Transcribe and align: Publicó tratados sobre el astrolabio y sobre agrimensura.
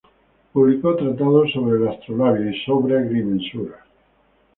Publicó 0.51 0.95
tratados 0.95 1.51
sobre 1.51 1.77
el 1.79 1.87
astrolabio 1.87 2.49
y 2.49 2.59
sobre 2.65 2.97
agrimensura. 2.97 3.85